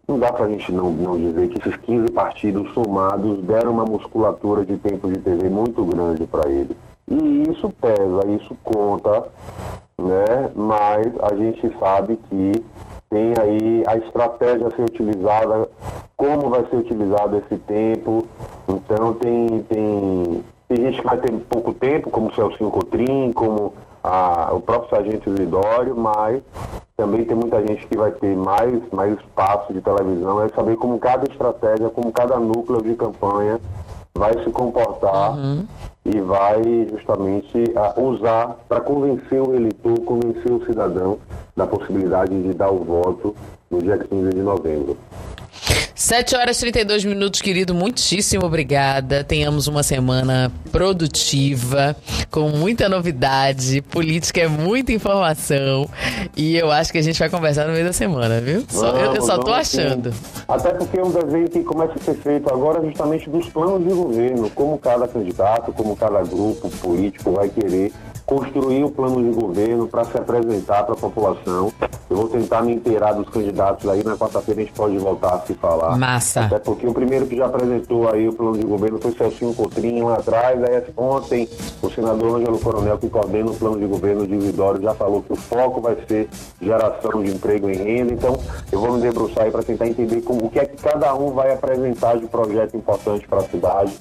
Não 0.08 0.20
dá 0.20 0.34
pra 0.34 0.50
gente 0.50 0.72
não, 0.72 0.92
não 0.92 1.18
dizer 1.18 1.48
que 1.48 1.60
esses 1.60 1.78
15 1.78 2.12
partidos 2.12 2.74
somados 2.74 3.42
deram 3.44 3.72
uma 3.72 3.86
musculatura 3.86 4.66
de 4.66 4.78
tempo 4.78 5.08
de 5.08 5.18
TV 5.20 5.50
muito 5.50 5.84
grande 5.86 6.28
para 6.28 6.50
ele. 6.50 6.76
E 7.10 7.44
isso 7.50 7.70
pesa, 7.82 8.28
isso 8.30 8.56
conta, 8.64 9.30
né? 9.98 10.52
Mas 10.56 11.08
a 11.22 11.36
gente 11.36 11.74
sabe 11.80 12.18
que 12.30 12.64
tem 13.10 13.34
aí 13.40 13.84
a 13.88 13.96
estratégia 13.98 14.68
a 14.68 14.72
ser 14.72 14.82
utilizada, 14.82 15.70
como 16.18 16.50
vai 16.50 16.66
ser 16.66 16.78
utilizado 16.78 17.38
esse 17.38 17.58
tempo. 17.60 18.26
Então 18.68 19.14
tem, 19.14 19.64
tem, 19.70 20.44
tem 20.68 20.78
gente 20.78 21.00
que 21.00 21.08
vai 21.08 21.18
ter 21.18 21.32
pouco 21.50 21.74
tempo, 21.74 22.10
como 22.10 22.28
o 22.28 22.34
Celcinho 22.34 22.72
Cotrim, 22.72 23.32
como 23.32 23.74
a, 24.04 24.50
o 24.54 24.60
próprio 24.60 24.90
Sargento 24.90 25.30
Isidório, 25.30 25.96
mas 25.96 26.42
também 26.98 27.24
tem 27.26 27.36
muita 27.36 27.66
gente 27.66 27.88
que 27.88 27.98
vai 27.98 28.12
ter 28.12 28.36
mais, 28.36 28.82
mais 28.92 29.18
espaço 29.18 29.74
de 29.74 29.82
televisão, 29.82 30.44
é 30.44 30.50
saber 30.50 30.76
como 30.78 31.00
cada 31.00 31.30
estratégia, 31.32 31.90
como 31.90 32.12
cada 32.12 32.38
núcleo 32.38 32.82
de 32.82 32.94
campanha 32.96 33.60
vai 34.16 34.34
se 34.44 34.50
comportar 34.52 35.36
uhum. 35.36 35.66
e 36.06 36.20
vai 36.22 36.88
justamente 36.92 37.58
uh, 37.58 38.02
usar 38.02 38.58
para 38.70 38.80
convencer 38.80 39.42
o 39.42 39.56
eleitor, 39.56 40.00
convencer 40.02 40.52
o 40.52 40.64
cidadão 40.66 41.18
da 41.56 41.66
possibilidade 41.66 42.44
de 42.44 42.54
dar 42.54 42.72
o 42.72 42.84
voto 42.84 43.36
no 43.72 43.82
dia 43.82 43.98
15 43.98 44.30
de 44.30 44.42
novembro. 44.42 44.98
7 45.96 46.36
horas 46.36 46.58
e 46.58 46.62
32 46.62 47.06
minutos, 47.06 47.40
querido. 47.40 47.74
Muitíssimo 47.74 48.46
obrigada. 48.46 49.24
Tenhamos 49.24 49.68
uma 49.68 49.84
semana 49.84 50.52
produtiva, 50.72 51.96
com 52.32 52.50
muita 52.50 52.90
novidade. 52.90 53.82
Política 53.82 54.42
é 54.42 54.48
muita 54.48 54.92
informação. 54.92 55.88
E 56.36 56.56
eu 56.56 56.72
acho 56.72 56.92
que 56.92 56.98
a 56.98 57.02
gente 57.02 57.20
vai 57.20 57.30
conversar 57.30 57.68
no 57.68 57.74
meio 57.74 57.86
da 57.86 57.94
semana, 57.94 58.42
viu? 58.42 58.66
Só, 58.68 58.92
vamos, 58.92 59.02
eu, 59.02 59.16
eu, 59.16 59.22
só 59.22 59.38
tô 59.38 59.54
achando. 59.54 60.12
Sim. 60.12 60.44
Até 60.48 60.74
porque 60.74 61.00
é 61.00 61.04
um 61.04 61.12
desenho 61.12 61.50
que 61.50 61.64
começa 61.64 61.94
a 61.94 62.02
ser 62.02 62.16
feito 62.16 62.52
agora 62.52 62.84
justamente 62.84 63.30
dos 63.30 63.48
planos 63.50 63.88
de 63.88 63.94
governo, 63.94 64.50
como 64.50 64.80
cada 64.80 65.08
candidato, 65.08 65.72
como 65.74 65.96
cada 65.96 66.24
grupo 66.24 66.70
político 66.70 67.34
vai 67.34 67.50
querer 67.50 67.92
construir 68.34 68.84
o 68.84 68.90
plano 68.90 69.24
de 69.24 69.30
governo 69.30 69.88
para 69.88 70.04
se 70.06 70.18
apresentar 70.18 70.84
para 70.84 70.96
a 70.96 70.98
população. 70.98 71.72
Eu 72.10 72.18
vou 72.18 72.28
tentar 72.28 72.64
me 72.64 72.74
inteirar 72.74 73.14
dos 73.14 73.30
candidatos 73.30 73.88
aí, 73.88 74.04
na 74.04 74.18
quarta-feira 74.18 74.62
a 74.62 74.64
gente 74.64 74.74
pode 74.74 74.98
voltar 74.98 75.36
a 75.36 75.40
se 75.42 75.54
falar. 75.54 75.98
Massa. 75.98 76.42
Até 76.42 76.60
porque 76.60 76.88
o 76.88 76.94
primeiro 76.94 77.28
que 77.28 77.38
já 77.38 77.46
apresentou 77.46 78.12
aí 78.12 78.28
o 78.28 78.34
plano 78.34 78.58
de 78.58 78.66
governo 78.66 79.00
foi 79.00 79.12
Celcinho 79.12 79.54
Cotrim 79.54 80.02
lá 80.02 80.16
atrás, 80.16 80.64
aí 80.64 80.84
ontem 80.98 81.48
o 81.82 81.90
senador 81.92 82.38
Ângelo 82.38 82.60
Coronel, 82.60 82.98
que 82.98 83.10
coordena 83.10 83.52
o 83.52 83.56
plano 83.56 83.80
de 83.80 83.86
governo 83.86 84.26
de 84.26 84.38
Vidório, 84.38 84.82
já 84.82 84.94
falou 84.96 85.22
que 85.22 85.34
o 85.34 85.36
foco 85.36 85.82
vai 85.82 85.96
ser 86.08 86.28
geração 86.62 87.24
de 87.24 87.32
emprego 87.32 87.70
em 87.70 87.76
renda, 87.76 88.14
então 88.14 88.38
eu 88.72 88.80
vou 88.80 88.94
me 88.94 89.02
debruçar 89.02 89.46
aí 89.46 89.52
para 89.52 89.64
tentar 89.64 89.88
entender 89.88 90.22
como, 90.22 90.46
o 90.46 90.50
que 90.50 90.60
é 90.60 90.66
que 90.66 90.82
cada 90.82 91.14
um 91.14 91.32
vai 91.32 91.54
apresentar 91.54 92.18
de 92.18 92.26
projeto 92.26 92.76
importante 92.76 93.28
para 93.28 93.40
a 93.40 93.44
cidade 93.44 93.94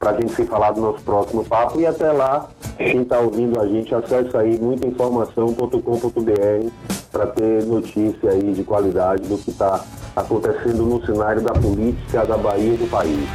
para 0.00 0.10
a 0.12 0.14
gente 0.14 0.34
se 0.34 0.46
falar 0.46 0.70
do 0.72 0.80
nosso 0.80 1.02
próximo 1.02 1.44
papo. 1.44 1.78
E 1.78 1.86
até 1.86 2.10
lá, 2.10 2.48
quem 2.78 3.02
está 3.02 3.20
ouvindo 3.20 3.60
a 3.60 3.68
gente, 3.68 3.94
acesse 3.94 4.34
aí 4.34 4.58
muitainformação.com.br 4.58 6.70
para 7.12 7.26
ter 7.26 7.66
notícia 7.66 8.30
aí 8.30 8.52
de 8.52 8.64
qualidade 8.64 9.28
do 9.28 9.36
que 9.36 9.50
está 9.50 9.84
acontecendo 10.16 10.86
no 10.86 11.04
cenário 11.04 11.42
da 11.42 11.52
política 11.52 12.24
da 12.24 12.38
Bahia 12.38 12.72
e 12.72 12.78
do 12.78 12.90
país. 12.90 13.28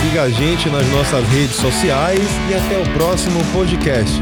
Siga 0.00 0.22
a 0.22 0.30
gente 0.30 0.70
nas 0.70 0.88
nossas 0.90 1.22
redes 1.28 1.56
sociais 1.56 2.26
e 2.50 2.54
até 2.54 2.80
o 2.80 2.86
próximo 2.94 3.40
podcast. 3.52 4.18